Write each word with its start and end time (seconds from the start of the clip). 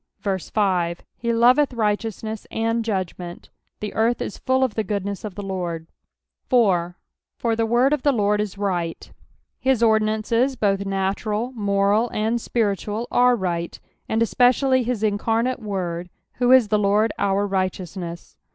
5 0.21 1.03
He 1.15 1.31
loveth 1.31 1.73
righteousness 1.75 2.47
and 2.49 2.83
judgment: 2.83 3.51
the 3.81 3.93
earth 3.93 4.19
is 4.19 4.39
full 4.39 4.63
of 4.63 4.73
the 4.73 4.83
goodness 4.83 5.23
of 5.23 5.35
the 5.35 5.43
Lord. 5.43 5.85
4," 6.49 6.97
For 7.37 7.55
tit 7.55 7.67
word 7.69 7.93
of 7.93 8.01
tht 8.01 8.15
Lord 8.15 8.39
w 8.39 8.65
right." 8.65 9.13
His 9.59 9.83
ordinances 9.83 10.55
both 10.55 10.87
natural, 10.87 11.51
moni, 11.51 12.09
and 12.13 12.41
spiritual, 12.41 13.07
are 13.11 13.35
right, 13.35 13.79
and 14.09 14.23
especially 14.23 14.81
his 14.81 15.03
incarnate 15.03 15.59
Word, 15.59 16.09
who 16.37 16.51
is 16.51 16.69
the 16.69 16.79
Lord 16.79 17.13
our 17.19 17.45
righteousness. 17.45 18.37